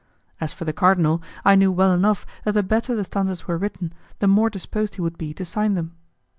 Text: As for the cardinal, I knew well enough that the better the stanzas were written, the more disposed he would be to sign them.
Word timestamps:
As 0.41 0.51
for 0.51 0.65
the 0.65 0.73
cardinal, 0.73 1.21
I 1.45 1.53
knew 1.53 1.71
well 1.71 1.93
enough 1.93 2.25
that 2.43 2.53
the 2.53 2.63
better 2.63 2.95
the 2.95 3.03
stanzas 3.03 3.45
were 3.47 3.55
written, 3.59 3.93
the 4.17 4.25
more 4.27 4.49
disposed 4.49 4.95
he 4.95 5.01
would 5.01 5.15
be 5.15 5.31
to 5.35 5.45
sign 5.45 5.75
them. 5.75 5.95